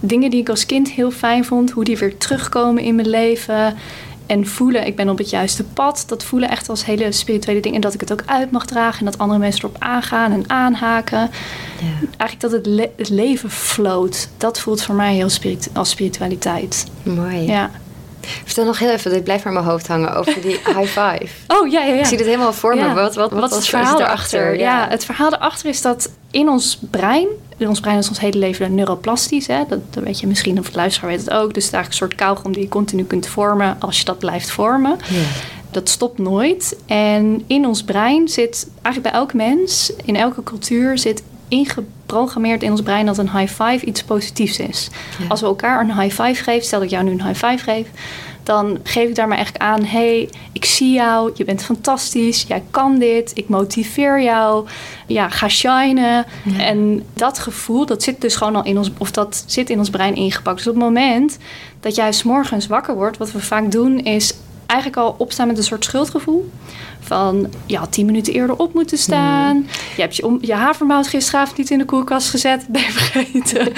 [0.00, 1.70] dingen die ik als kind heel fijn vond.
[1.70, 3.76] Hoe die weer terugkomen in mijn leven.
[4.28, 6.04] En voelen, ik ben op het juiste pad.
[6.06, 7.76] Dat voelen echt als hele spirituele dingen.
[7.76, 8.98] En dat ik het ook uit mag dragen.
[8.98, 11.18] En dat andere mensen erop aangaan en aanhaken.
[11.80, 12.06] Ja.
[12.16, 14.28] Eigenlijk dat het, le- het leven floot.
[14.36, 16.86] Dat voelt voor mij heel spiritu- als spiritualiteit.
[17.02, 17.46] Mooi.
[17.46, 17.70] Ja.
[18.44, 21.26] Vertel nog heel even, dit blijft maar in mijn hoofd hangen, over die high five.
[21.46, 22.00] Oh, ja, ja, ja.
[22.00, 22.94] Ik zie dit helemaal voor me.
[22.94, 24.58] Wat, wat, wat, Wat is het verhaal erachter?
[24.58, 24.86] Ja.
[24.88, 27.26] het verhaal erachter is dat in ons brein,
[27.56, 29.46] in ons brein is ons hele leven neuroplastisch.
[29.46, 29.62] Hè?
[29.68, 31.54] Dat, dat weet je misschien, of het luisteraar weet het ook.
[31.54, 34.18] Dus het is eigenlijk een soort kauwgom die je continu kunt vormen als je dat
[34.18, 34.96] blijft vormen.
[35.08, 35.20] Ja.
[35.70, 36.76] Dat stopt nooit.
[36.86, 42.70] En in ons brein zit, eigenlijk bij elk mens, in elke cultuur, zit ingeprogrammeerd in
[42.70, 44.88] ons brein dat een high five iets positiefs is.
[45.18, 45.26] Ja.
[45.28, 47.64] Als we elkaar een high five geven, stel dat ik jou nu een high five
[47.64, 47.86] geef,
[48.42, 52.62] dan geef ik daar maar eigenlijk aan: hey, ik zie jou, je bent fantastisch, jij
[52.70, 54.66] kan dit, ik motiveer jou,
[55.06, 56.26] ja, ga shinen.
[56.44, 56.58] Ja.
[56.58, 59.90] En dat gevoel, dat zit dus gewoon al in ons, of dat zit in ons
[59.90, 60.56] brein ingepakt.
[60.56, 61.38] Dus op het moment
[61.80, 64.34] dat jij 's morgens wakker wordt, wat we vaak doen, is
[64.68, 66.50] eigenlijk al opstaan met een soort schuldgevoel.
[67.00, 69.68] Van, je had tien minuten eerder op moeten staan.
[69.96, 72.66] Je hebt je, om, je havermout gisteravond niet in de koelkast gezet.
[72.68, 73.72] Ben je vergeten.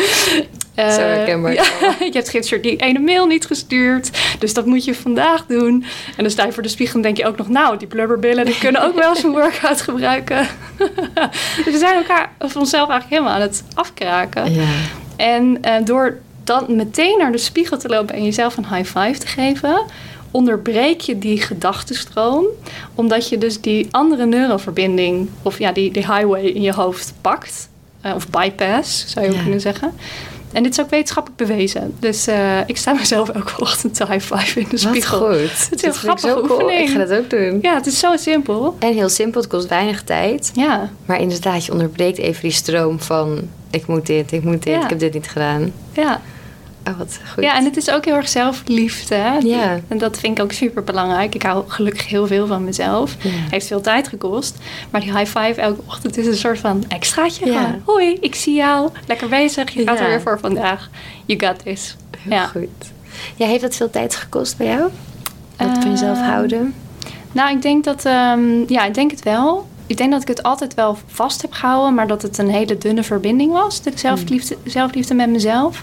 [0.74, 1.52] Zo herkenbaar.
[1.52, 1.64] ja,
[1.98, 4.10] je hebt gisteren die ene mail niet gestuurd.
[4.38, 5.84] Dus dat moet je vandaag doen.
[6.16, 7.48] En dan sta je voor de spiegel en denk je ook nog...
[7.48, 10.46] nou, die blubberbillen die kunnen ook wel een workout gebruiken.
[11.64, 14.54] dus we zijn elkaar of onszelf eigenlijk helemaal aan het afkraken.
[14.54, 14.68] Ja.
[15.16, 19.18] En eh, door dan meteen naar de spiegel te lopen en jezelf een high five
[19.18, 19.82] te geven,
[20.30, 22.44] onderbreek je die gedachtenstroom,
[22.94, 27.68] omdat je dus die andere neuroverbinding, of ja, die, die highway in je hoofd pakt,
[28.00, 29.92] eh, of bypass zou je ook kunnen zeggen.
[30.52, 31.94] En dit is ook wetenschappelijk bewezen.
[31.98, 35.18] Dus eh, ik sta mezelf elke ochtend te high five in de Wat spiegel.
[35.18, 35.68] goed.
[35.70, 36.50] Het is zo cool.
[36.60, 36.88] oefening.
[36.88, 37.58] Ik ga dat ook doen.
[37.62, 38.76] Ja, het is zo simpel.
[38.78, 40.50] En heel simpel, het kost weinig tijd.
[40.54, 43.40] Ja, Maar inderdaad, je onderbreekt even die stroom van...
[43.70, 44.82] ik moet dit, ik moet dit, Ja.
[44.82, 45.72] ik heb dit niet gedaan.
[45.92, 46.20] ja.
[46.88, 47.44] Oh, wat goed.
[47.44, 49.14] Ja, en het is ook heel erg zelfliefde.
[49.14, 49.36] Hè?
[49.38, 49.80] Ja.
[49.88, 51.34] En dat vind ik ook super belangrijk.
[51.34, 53.16] Ik hou gelukkig heel veel van mezelf.
[53.20, 53.30] Ja.
[53.50, 54.56] Heeft veel tijd gekost.
[54.90, 57.46] Maar die high five elke ochtend is een soort van extraatje.
[57.46, 57.62] Ja.
[57.62, 58.90] Van, Hoi, ik zie jou.
[59.06, 59.70] Lekker bezig.
[59.70, 60.90] Je gaat er weer voor vandaag.
[61.24, 61.96] You got this.
[62.18, 62.46] Heel ja.
[62.46, 62.68] goed.
[63.36, 64.90] Ja, heeft dat veel tijd gekost bij jou?
[65.56, 66.74] Dat van jezelf Ehm, houden?
[67.32, 68.04] Nou, ik denk dat...
[68.04, 69.68] ehm, ja, ik denk het wel.
[69.86, 71.94] Ik denk dat ik het altijd wel vast heb gehouden.
[71.94, 73.82] Maar dat het een hele dunne verbinding was.
[73.82, 75.82] De zelfliefde, zelfliefde met mezelf.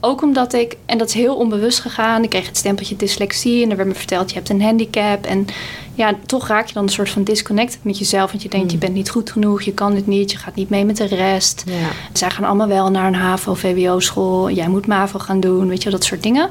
[0.00, 3.70] Ook omdat ik, en dat is heel onbewust gegaan, ik kreeg het stempeltje dyslexie en
[3.70, 5.24] er werd me verteld je hebt een handicap.
[5.24, 5.46] En
[5.94, 8.30] ja, toch raak je dan een soort van disconnected met jezelf.
[8.30, 8.72] Want je denkt, Mm.
[8.72, 11.04] je bent niet goed genoeg, je kan dit niet, je gaat niet mee met de
[11.06, 11.62] rest.
[11.66, 11.72] Ja.
[12.12, 14.50] Zij gaan allemaal wel naar een HAVO, VWO-school.
[14.50, 16.50] Jij moet MAVO gaan doen, weet je, dat soort dingen.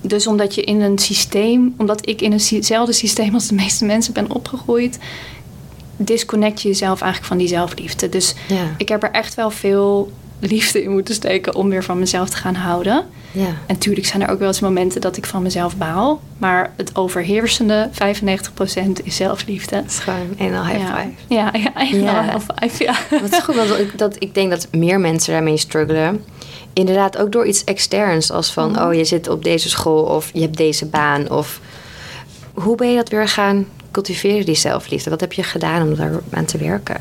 [0.00, 4.12] Dus omdat je in een systeem, omdat ik in eenzelfde systeem als de meeste mensen
[4.12, 4.98] ben opgegroeid,
[5.96, 8.08] disconnect je jezelf eigenlijk van die zelfliefde.
[8.08, 8.74] Dus Ja.
[8.76, 12.36] ik heb er echt wel veel liefde in moeten steken om weer van mezelf te
[12.36, 13.04] gaan houden.
[13.32, 13.46] Ja.
[13.46, 16.20] En natuurlijk zijn er ook wel eens momenten dat ik van mezelf baal.
[16.38, 17.96] Maar het overheersende 95%
[19.04, 19.76] is zelfliefde.
[19.76, 20.96] Het is gewoon een al high ja.
[21.00, 21.34] five.
[21.34, 22.22] Ja, ja, echt Ja.
[22.22, 22.94] high five, ja.
[23.20, 26.24] Wat is goed, want ik, dat, ik denk dat meer mensen daarmee struggelen.
[26.72, 28.30] Inderdaad, ook door iets externs.
[28.30, 28.82] Als van, Mhm.
[28.82, 31.30] oh, je zit op deze school of je hebt deze baan.
[31.30, 31.60] Of
[32.54, 35.10] hoe ben je dat weer gaan cultiveren, die zelfliefde?
[35.10, 37.00] Wat heb je gedaan om daar aan te werken?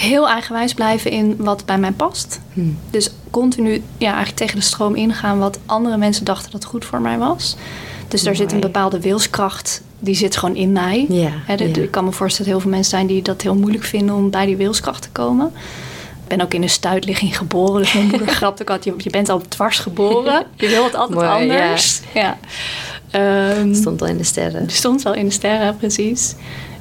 [0.00, 2.40] Heel eigenwijs blijven in wat bij mij past.
[2.52, 2.60] Hm.
[2.90, 7.00] Dus continu ja, eigenlijk tegen de stroom ingaan wat andere mensen dachten dat goed voor
[7.00, 7.56] mij was.
[8.08, 11.06] Dus daar zit een bepaalde wilskracht, die zit gewoon in mij.
[11.08, 11.84] Ja, Hè, de- de- ja.
[11.86, 14.30] Ik kan me voorstellen dat heel veel mensen zijn die dat heel moeilijk vinden om
[14.30, 15.46] bij die wilskracht te komen.
[16.22, 19.10] Ik ben ook in een stuitligging geboren, dus mijn moeder grapt ook altijd, je, je
[19.10, 20.46] bent al dwars geboren.
[20.56, 22.00] Je wil het altijd Mooi, anders.
[22.14, 22.38] Ja.
[23.10, 24.70] Ehm, stond al in de sterren.
[24.70, 26.34] stond wel in de sterren, precies.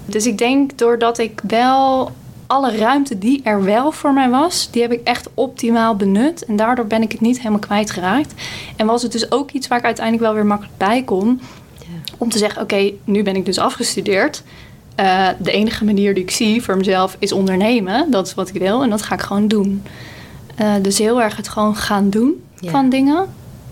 [0.05, 2.11] Dus ik denk doordat ik wel
[2.49, 6.45] alle ruimte die er wel voor mij was, die heb ik echt optimaal benut.
[6.45, 8.33] En daardoor ben ik het niet helemaal kwijtgeraakt.
[8.75, 11.41] En was het dus ook iets waar ik uiteindelijk wel weer makkelijk bij kon.
[11.79, 11.85] Ja.
[12.17, 14.43] Om te zeggen, oké, nu ben ik dus afgestudeerd.
[14.95, 18.11] Eh, de enige manier die ik zie voor mezelf is ondernemen.
[18.11, 19.83] Dat is wat ik wil en dat ga ik gewoon doen.
[20.55, 22.71] Eh, dus heel erg het gewoon gaan doen Ja.
[22.71, 23.25] van dingen...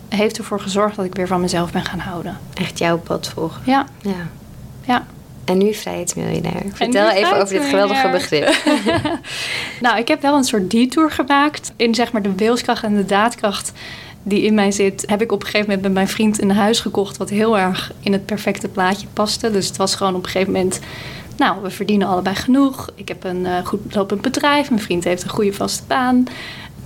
[0.10, 2.38] heeft ervoor gezorgd dat ik weer van mezelf ben gaan houden.
[2.54, 3.62] Echt jouw pad volgen.
[3.66, 4.12] Ja, Ja.
[4.86, 5.06] ja.
[5.48, 6.64] En nu vrijheidsmiljonair.
[6.74, 8.56] Vertel even over dit geweldige begrip.
[9.82, 11.72] nou, ik heb wel een soort detour gemaakt.
[11.76, 13.72] In zeg maar de wilskracht en de daadkracht
[14.24, 15.04] die in mij zit...
[15.08, 17.18] heb ik op een gegeven moment met mijn vriend een huis gekocht...
[17.18, 19.52] wat heel erg in het perfecte plaatje paste.
[19.52, 20.80] Dus het was gewoon op een gegeven moment...
[21.38, 22.90] Nou, we verdienen allebei genoeg.
[22.96, 24.70] Ik heb een eh, goed lopend bedrijf.
[24.70, 26.26] Mijn vriend heeft een goede vaste baan.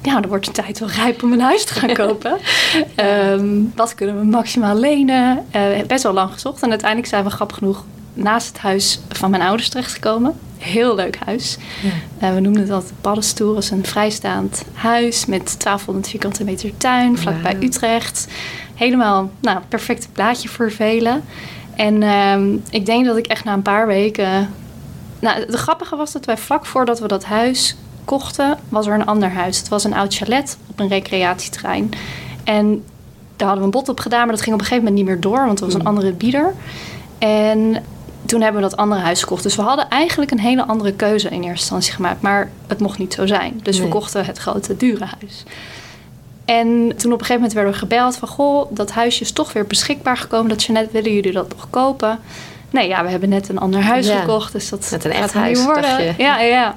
[0.02, 2.38] Ja, dan wordt de tijd wel rijp om een huis te gaan kopen.
[2.96, 5.46] Ehm, wat kunnen we maximaal lenen?
[5.52, 6.64] Eh, best wel lang gezocht.
[6.64, 10.34] En uiteindelijk zijn we grappig genoeg naast het huis van mijn ouders terechtgekomen.
[10.58, 11.58] Heel leuk huis.
[12.20, 13.56] Eh, we noemden het altijd Paddenstoel.
[13.56, 17.58] Het is een vrijstaand huis met 1200 vierkante meter tuin, vlakbij.
[17.60, 18.28] Utrecht.
[18.76, 21.24] Helemaal, nou, perfecte plaatje voor velen.
[21.76, 24.50] En ehm, ik denk dat ik echt na een paar weken...
[25.20, 29.06] Nou, het grappige was dat wij vlak voordat we dat huis kochten, was er een
[29.06, 29.58] ander huis.
[29.58, 31.90] Het was een oud chalet op een recreatieterrein.
[32.44, 32.84] En
[33.36, 35.14] daar hadden we een bod op gedaan, maar dat ging op een gegeven moment niet
[35.14, 35.90] meer door, want er was een Hmm.
[35.90, 36.54] andere bieder.
[37.18, 37.84] En
[38.32, 39.44] toen hebben we dat andere huis gekocht.
[39.44, 42.22] Dus we hadden eigenlijk een hele andere keuze in eerste instantie gemaakt.
[42.22, 43.60] Maar het mocht niet zo zijn.
[43.64, 45.44] Dus we kochten het grote, dure huis.
[46.46, 46.68] En
[46.98, 48.28] toen op een gegeven moment werden we gebeld van...
[48.28, 50.50] goh, dat huisje is toch weer beschikbaar gekomen.
[50.50, 52.20] Dat je net willen jullie dat nog kopen?
[52.70, 54.20] Nee, ja, we hebben net een ander huis Ja.
[54.20, 54.52] gekocht.
[54.52, 56.06] Dus dat Met een gaat echt niet huis, worden.
[56.06, 56.76] Ja, ja, ja.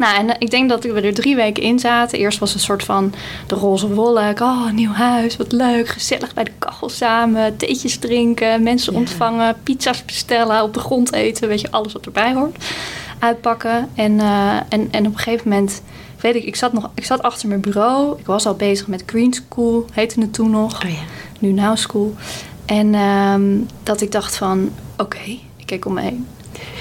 [0.00, 2.18] Nou, en ik denk dat we er drie weken in zaten.
[2.18, 3.12] Eerst was het een soort van
[3.46, 4.40] de roze wolk.
[4.40, 5.88] Oh, nieuw huis, wat leuk.
[5.88, 7.56] Gezellig bij de kachel samen.
[7.56, 8.98] Theetjes drinken, mensen Ja.
[8.98, 9.56] ontvangen.
[9.62, 11.48] Pizza's bestellen, op de grond eten.
[11.48, 12.64] Weet je, alles wat erbij hoort.
[13.18, 13.88] Uitpakken.
[13.94, 15.82] En, eh, en, en op een gegeven moment...
[16.20, 18.18] Weet ik, ik zat, nog, ik zat achter mijn bureau.
[18.18, 20.96] Ik was al bezig met Green School, heette het toen nog Oh ja.
[21.38, 22.14] nu Now School.
[22.66, 25.18] En ehm, dat ik dacht van, oké,
[25.56, 26.26] ik keek om me heen.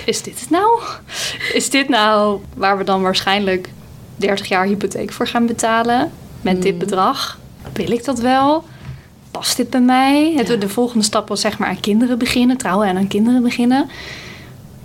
[0.05, 0.79] Is dit het nou?
[1.53, 3.69] Is dit nou waar we dan waarschijnlijk
[4.15, 6.11] 30 jaar hypotheek voor gaan betalen
[6.41, 6.79] met dit Mm.
[6.79, 7.39] bedrag.
[7.73, 8.63] Wil ik dat wel?
[9.31, 10.33] Past dit bij mij?
[10.35, 10.55] Het, Ja.
[10.55, 13.89] De volgende stap was zeg maar aan kinderen beginnen, trouwen en aan kinderen beginnen.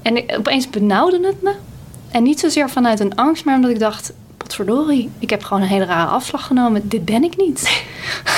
[0.03, 1.53] En ik, opeens benauwde het me.
[2.11, 4.13] En niet zozeer vanuit een angst, maar omdat ik dacht...
[4.37, 6.89] Potverdorie, ik heb gewoon een hele rare afslag genomen.
[6.89, 7.83] Dit ben ik niet.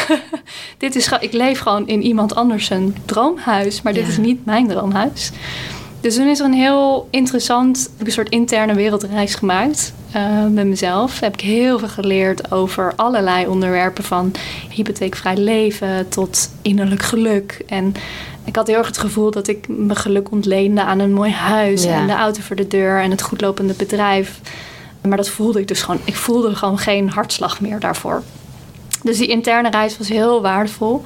[0.79, 3.83] dit is, ik leef gewoon in iemand anders een droomhuis.
[3.83, 4.09] Maar dit Ja.
[4.09, 5.31] is niet mijn droomhuis.
[6.07, 11.21] Dus toen is er een heel interessant, een soort interne wereldreis gemaakt eh, met mezelf.
[11.21, 14.33] Heb ik heel veel geleerd over allerlei onderwerpen van
[14.71, 17.63] hypotheekvrij leven tot innerlijk geluk.
[17.67, 17.95] En
[18.45, 21.83] ik had heel erg het gevoel dat ik mijn geluk ontleende aan een mooi huis
[21.85, 22.01] Ja.
[22.01, 24.41] en de auto voor de deur en het goedlopende bedrijf.
[25.09, 26.01] Maar dat voelde ik dus gewoon.
[26.05, 28.23] Ik voelde gewoon geen hartslag meer daarvoor.
[29.03, 31.05] Dus die interne reis was heel waardevol.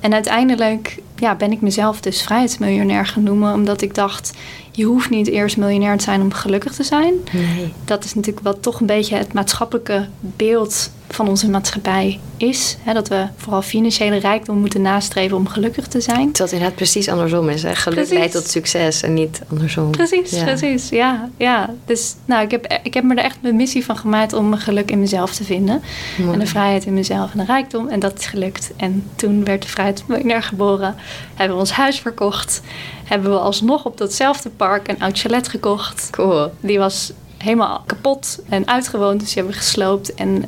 [0.00, 3.54] En uiteindelijk ja, ben ik mezelf dus vrijheidsmiljonair gaan noemen.
[3.54, 4.32] Omdat ik dacht,
[4.76, 7.14] je hoeft niet eerst miljonair te zijn om gelukkig te zijn.
[7.32, 7.72] Nee.
[7.84, 12.76] Dat is natuurlijk wat toch een beetje het maatschappelijke beeld van onze maatschappij is.
[12.82, 16.28] Hè, dat we vooral financiële rijkdom moeten nastreven om gelukkig te zijn.
[16.28, 17.62] Het inderdaad precies andersom is.
[17.62, 17.74] Hè?
[17.74, 18.14] Geluk Precies.
[18.18, 19.90] leidt tot succes en niet andersom.
[19.90, 20.44] Precies, Ja.
[20.44, 20.88] precies.
[20.88, 21.70] Ja, ja.
[21.86, 24.60] Dus nou, ik, heb, ik heb me er echt mijn missie van gemaakt om mijn
[24.60, 25.82] geluk in mezelf te vinden.
[26.18, 26.32] Mooi.
[26.32, 27.88] En de vrijheid in mezelf en de rijkdom.
[27.88, 28.70] En dat is gelukt.
[28.76, 30.94] En toen werd de vrijheidsmiljonair geboren.
[31.34, 32.60] Hebben we ons huis verkocht.
[33.04, 36.08] Hebben we alsnog op datzelfde park een oud chalet gekocht.
[36.10, 36.52] Cool.
[36.60, 39.18] Die was helemaal kapot en uitgewoond.
[39.20, 40.14] Dus die hebben we gesloopt.
[40.14, 40.44] En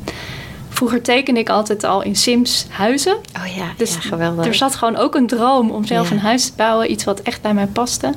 [0.69, 3.17] vroeger tekende ik altijd al in Sims huizen.
[3.17, 4.47] Oh ja, Dus ja geweldig.
[4.47, 6.15] er zat gewoon ook een droom om zelf Ja.
[6.15, 6.91] een huis te bouwen.
[6.91, 8.13] Iets wat echt bij mij paste.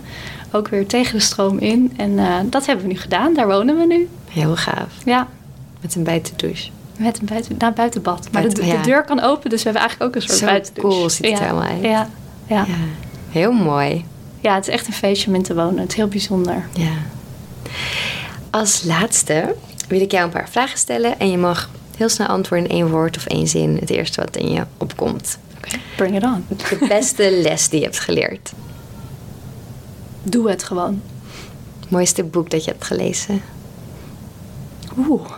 [0.51, 1.93] Ook weer tegen de stroom in.
[1.97, 3.33] En eh, dat hebben we nu gedaan.
[3.33, 4.09] Daar wonen we nu.
[4.29, 4.87] Heel gaaf.
[5.05, 5.27] Ja,
[5.81, 6.69] Met een buitendouche.
[6.97, 8.19] met een buiten, nou, buitenbad.
[8.31, 8.81] Maar de, Buiten- de ja.
[8.81, 10.97] deur kan open, dus we hebben eigenlijk ook een soort Zo buitendouche.
[10.97, 11.81] cool ziet het er helemaal uit.
[11.81, 12.09] Ja.
[12.47, 12.65] Ja.
[13.29, 14.05] Heel mooi.
[14.41, 15.79] Het is echt een feestje om in te wonen.
[15.79, 16.67] Het is heel bijzonder.
[16.73, 16.93] Ja.
[18.49, 19.55] Als laatste
[19.87, 21.19] wil ik jou een paar vragen stellen.
[21.19, 23.77] En je mag heel snel antwoorden in één woord of één zin.
[23.79, 25.37] Het eerste wat in je opkomt.
[25.57, 26.45] Oké, bring it on.
[26.47, 28.51] De beste les die je hebt geleerd.
[30.23, 31.01] Doe het gewoon.
[31.89, 33.41] Mooiste boek dat je hebt gelezen.
[34.97, 35.31] Oeh.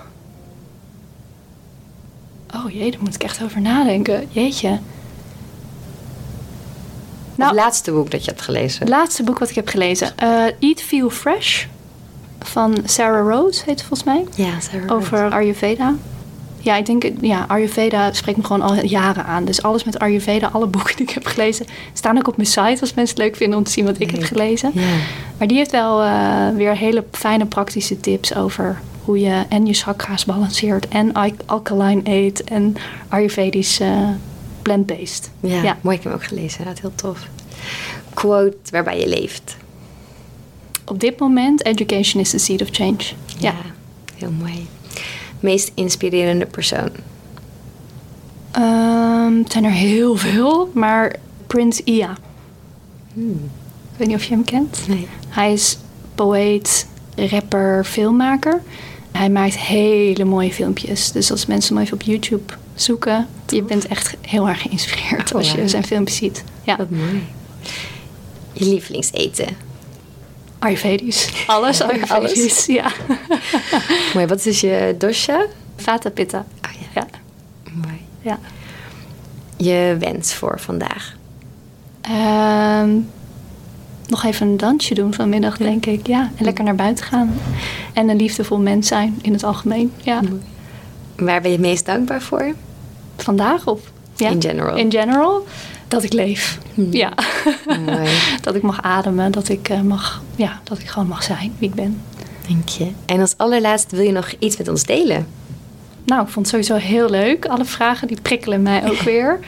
[2.56, 4.28] Oh jee, daar moet ik echt over nadenken.
[4.32, 4.80] Jeetje.
[7.42, 8.80] Nou, het laatste boek dat je hebt gelezen.
[8.80, 10.18] Het laatste boek wat ik heb gelezen.
[10.18, 11.66] eh, Eat, Feel Fresh.
[12.40, 14.46] Van Sarah Rose heet het volgens mij.
[14.46, 15.94] ja, Sarah Over Ayurveda.
[16.64, 19.46] Ja, ik denk, ja, Ayurveda spreekt me gewoon al jaren aan.
[19.46, 22.78] Dus alles met Ayurveda, alle boeken die ik heb gelezen, staan ook op mijn site
[22.82, 24.72] als mensen het leuk vinden om te zien wat ik heb gelezen.
[24.74, 24.82] Ja.
[25.38, 29.74] Maar die heeft wel eh, weer hele fijne praktische tips over hoe je en je
[29.74, 32.76] chakra's balanceert en al- alkaline eet en
[33.08, 34.08] Ayurvedisch eh,
[34.62, 35.30] plant-based.
[35.39, 35.78] Ja, Ja.
[35.82, 35.95] mooi.
[35.97, 36.60] Ik heb hem ook gelezen.
[36.60, 37.28] Inderdaad, heel tof.
[38.13, 39.56] Quote waarbij je leeft.
[40.86, 43.04] Op dit moment, education is the seed of change.
[43.38, 43.54] Ja.
[44.17, 44.67] heel mooi.
[45.39, 46.89] Meest inspirerende persoon.
[48.52, 51.15] Ehm, het zijn er heel veel, maar
[51.47, 52.17] Prince Ia.
[53.13, 53.50] Hmm.
[53.91, 54.80] Ik weet niet of je hem kent.
[54.88, 55.08] Nee.
[55.28, 55.78] Hij is
[56.15, 58.62] poëet, rapper, filmmaker.
[59.12, 61.12] Hij maakt hele mooie filmpjes.
[61.12, 65.38] Dus als mensen hem even op YouTube zoeken, je bent echt heel erg geïnspireerd Oh,
[65.38, 65.68] als je ja.
[65.68, 66.44] zijn filmpjes ziet.
[66.64, 67.24] Ja, Wat mooi.
[68.54, 69.48] Je lievelingseten.
[70.60, 71.30] Ayurvedisch.
[71.48, 72.92] Alles Ayurvedisch, ja.
[74.14, 74.26] mooi.
[74.26, 75.46] Wat is je dosha?
[75.76, 76.46] Vata Pitta.
[76.66, 76.88] Oh ja.
[77.02, 77.08] Ja,
[77.74, 78.00] Mooi.
[78.22, 78.40] ja.
[79.58, 81.16] Je wens voor vandaag.
[82.02, 82.90] Ehm,
[84.08, 86.08] nog even een dansje doen vanmiddag, denk ik.
[86.08, 87.34] Ja, en lekker naar buiten gaan.
[87.94, 89.92] En een liefdevol mens zijn in het algemeen.
[90.02, 90.22] Ja.
[91.26, 92.54] Waar ben je het meest dankbaar voor?
[93.18, 93.80] Vandaag of?
[94.16, 94.30] Ja.
[94.30, 94.78] In general.
[94.78, 95.46] In general.
[95.88, 96.58] Dat ik leef.
[96.74, 96.94] Hmm.
[96.94, 97.14] Ja.
[97.86, 98.10] Mooi.
[98.42, 99.32] dat ik mag ademen.
[99.32, 102.02] Dat ik, eh, mag, ja, dat ik gewoon mag zijn wie ik ben.
[102.48, 102.88] Dank je.
[103.06, 105.28] En als allerlaatste wil je nog iets met ons delen?
[106.06, 107.46] Nou, ik vond het sowieso heel leuk.
[107.46, 109.40] Alle vragen die prikkelen mij ook weer.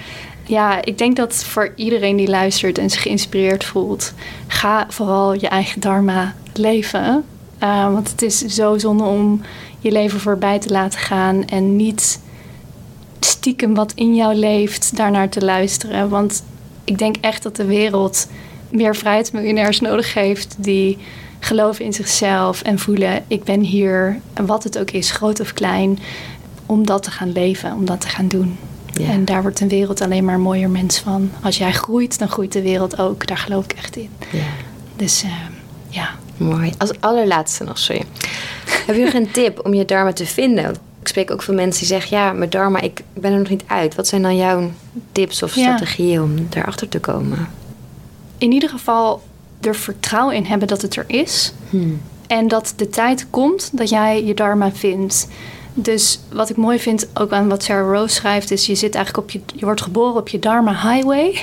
[0.46, 4.14] Ja, ik denk dat voor iedereen die luistert en zich geïnspireerd voelt,
[4.48, 7.24] ga vooral je eigen dharma leven.
[7.64, 9.42] Uh, want het is zo zonde om
[9.84, 12.19] je leven voorbij te laten gaan en niet
[13.19, 16.10] stiekem wat in jou leeft daarnaar te luisteren.
[16.10, 16.43] Want
[16.84, 18.28] ik denk echt dat de wereld
[18.69, 20.98] meer vrijheidsmiljonairs nodig heeft die
[21.39, 26.00] geloven in zichzelf en voelen: ik ben hier, wat het ook is, groot of klein,
[26.65, 28.58] om dat te gaan leven, om dat te gaan doen.
[28.93, 29.10] Ja.
[29.10, 31.32] En daar wordt een wereld alleen maar een mooier mens van.
[31.41, 33.28] Als jij groeit, dan groeit de wereld ook.
[33.28, 34.10] Daar geloof ik echt in.
[34.32, 34.43] Ja.
[34.96, 35.32] Dus uh,
[35.89, 36.10] ja.
[36.38, 36.72] Mooi.
[36.78, 38.04] Als allerlaatste nog, sorry.
[38.86, 40.76] Heb je nog een tip om je dharma te vinden?
[41.00, 43.63] Ik spreek ook veel mensen die zeggen: Ja, mijn dharma, ik ben er nog niet
[43.67, 43.96] uit.
[43.96, 44.72] Wat zijn dan jouw
[45.12, 47.48] tips of strategieën om daarachter te komen?
[48.38, 49.22] In ieder geval
[49.62, 51.54] er vertrouwen in hebben dat het er is.
[51.69, 52.02] Hmm.
[52.28, 55.28] En dat de tijd komt dat jij je dharma vindt.
[55.74, 59.26] Dus wat ik mooi vind, ook aan wat Sarah Rose schrijft, is je zit eigenlijk
[59.26, 61.39] op je, je wordt geboren op je Dharma Highway.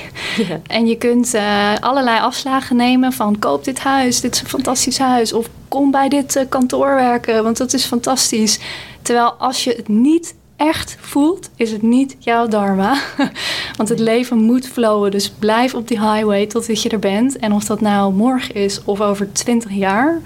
[0.49, 0.61] Ja.
[0.67, 4.99] En je kunt uh, allerlei afslagen nemen van koop dit huis, dit is een fantastisch
[4.99, 5.33] huis.
[5.33, 8.59] Of kom bij dit uh, kantoor werken, want dat is fantastisch.
[9.03, 13.01] Terwijl als je het niet echt voelt, is het niet jouw dharma.
[13.77, 15.11] Want het leven moet flowen.
[15.11, 17.37] Dus blijf op die highway totdat je er bent.
[17.39, 20.21] En of dat nou morgen is of over 20 jaar,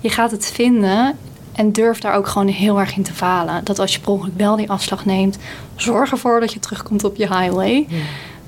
[0.00, 1.16] je gaat het vinden.
[1.52, 3.64] En durf daar ook gewoon heel erg in te falen.
[3.64, 5.38] Dat als je per ongeluk wel die afslag neemt,
[5.76, 7.86] zorg ervoor dat je terugkomt op je highway.
[7.88, 7.96] Ja.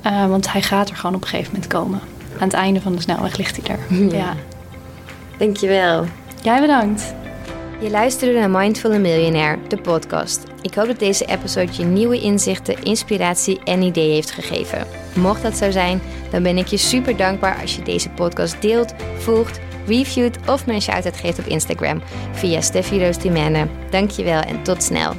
[0.06, 2.00] Uh, want hij gaat er gewoon op een gegeven moment komen.
[2.38, 3.96] Aan het einde van de snelweg ligt hij er.
[4.08, 4.16] Ja.
[4.16, 4.34] ja.
[5.38, 6.04] Dankjewel.
[6.42, 7.14] Jij bedankt.
[7.80, 10.44] Je luisterde naar Mindful Millionaire, de podcast.
[10.62, 14.86] Ik hoop dat deze episode je nieuwe inzichten, inspiratie en ideeën heeft gegeven.
[15.14, 18.94] Mocht dat zo zijn, dan ben ik je super dankbaar als je deze podcast deelt,
[19.18, 23.16] volgt, reviewt of me een shout-out geeft op Instagram via Steffi Roos.
[23.90, 25.12] Dankjewel en tot snel.